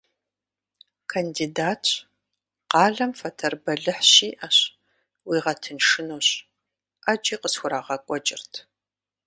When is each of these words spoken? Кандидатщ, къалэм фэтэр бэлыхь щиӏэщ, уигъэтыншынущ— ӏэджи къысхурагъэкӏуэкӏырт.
Кандидатщ, 1.11 1.87
къалэм 2.71 3.11
фэтэр 3.19 3.53
бэлыхь 3.63 4.03
щиӏэщ, 4.11 4.57
уигъэтыншынущ— 5.27 6.27
ӏэджи 7.03 7.35
къысхурагъэкӏуэкӏырт. 7.41 8.53